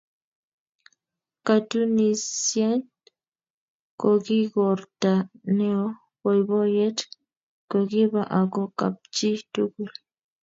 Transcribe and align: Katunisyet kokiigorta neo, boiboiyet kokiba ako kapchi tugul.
Katunisyet 1.45 2.85
kokiigorta 4.01 5.13
neo, 5.57 5.85
boiboiyet 6.21 6.99
kokiba 7.71 8.21
ako 8.39 8.61
kapchi 8.79 9.29
tugul. 9.53 9.93